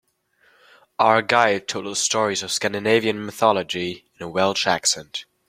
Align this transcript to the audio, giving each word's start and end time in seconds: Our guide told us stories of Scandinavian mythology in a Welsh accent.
Our 0.97 1.21
guide 1.21 1.67
told 1.67 1.85
us 1.85 1.99
stories 1.99 2.41
of 2.41 2.51
Scandinavian 2.51 3.23
mythology 3.23 4.09
in 4.19 4.23
a 4.23 4.27
Welsh 4.29 4.65
accent. 4.65 5.25